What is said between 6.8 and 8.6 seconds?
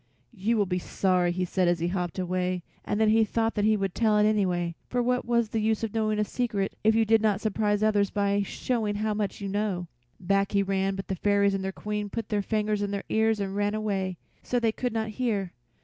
if you did not surprise others by